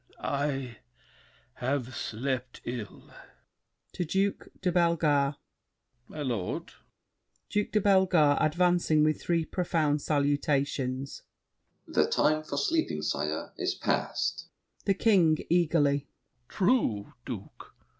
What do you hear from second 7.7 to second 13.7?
DE BELLEGARDE (advancing with three profound salutations). The time for sleeping, sire,